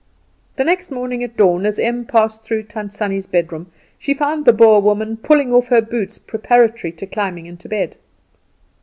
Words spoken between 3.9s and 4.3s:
she